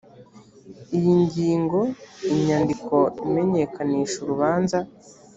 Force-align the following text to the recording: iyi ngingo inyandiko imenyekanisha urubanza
iyi 0.97 1.13
ngingo 1.23 1.79
inyandiko 2.33 2.95
imenyekanisha 3.25 4.15
urubanza 4.23 4.79